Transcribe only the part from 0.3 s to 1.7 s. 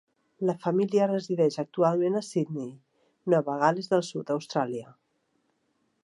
La família resideix